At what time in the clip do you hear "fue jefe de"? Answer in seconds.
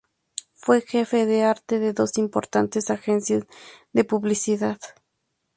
0.55-1.43